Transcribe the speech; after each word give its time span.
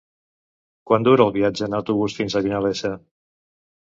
Quant 0.91 1.03
dura 1.07 1.27
el 1.29 1.33
viatge 1.35 1.63
en 1.67 1.75
autobús 1.79 2.15
fins 2.21 2.37
a 2.37 2.41
Vinalesa? 2.47 2.91